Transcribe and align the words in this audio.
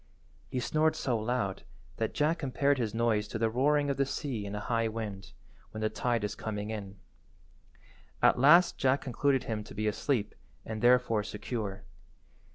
He 0.49 0.59
snored 0.59 0.95
so 0.95 1.15
loud 1.15 1.61
that 1.97 2.15
Jack 2.15 2.39
compared 2.39 2.79
his 2.79 2.91
noise 2.95 3.27
to 3.27 3.37
the 3.37 3.51
roaring 3.51 3.87
of 3.91 3.97
the 3.97 4.05
sea 4.07 4.47
in 4.47 4.55
a 4.55 4.59
high 4.59 4.87
wind, 4.87 5.31
when 5.69 5.81
the 5.81 5.91
tide 5.91 6.23
is 6.23 6.33
coming 6.33 6.71
in. 6.71 6.97
At 8.19 8.39
last 8.39 8.79
Jack 8.79 9.01
concluded 9.01 9.43
him 9.43 9.63
to 9.63 9.75
be 9.75 9.85
asleep 9.85 10.33
and 10.65 10.81
therefore 10.81 11.21
secure. 11.21 11.83